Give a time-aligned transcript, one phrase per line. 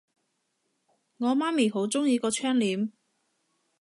[1.17, 2.91] 我媽咪好鍾意個窗簾